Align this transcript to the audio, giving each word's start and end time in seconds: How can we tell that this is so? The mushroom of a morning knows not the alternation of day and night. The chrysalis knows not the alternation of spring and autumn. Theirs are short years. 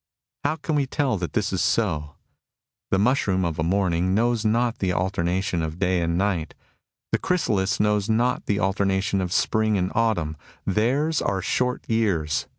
How 0.43 0.55
can 0.55 0.73
we 0.73 0.87
tell 0.87 1.19
that 1.19 1.33
this 1.33 1.53
is 1.53 1.61
so? 1.61 2.15
The 2.89 2.97
mushroom 2.97 3.45
of 3.45 3.59
a 3.59 3.63
morning 3.63 4.15
knows 4.15 4.43
not 4.43 4.79
the 4.79 4.93
alternation 4.93 5.61
of 5.61 5.77
day 5.77 6.01
and 6.01 6.17
night. 6.17 6.55
The 7.11 7.19
chrysalis 7.19 7.79
knows 7.79 8.09
not 8.09 8.47
the 8.47 8.59
alternation 8.59 9.21
of 9.21 9.31
spring 9.31 9.77
and 9.77 9.91
autumn. 9.93 10.37
Theirs 10.65 11.21
are 11.21 11.43
short 11.43 11.83
years. 11.87 12.47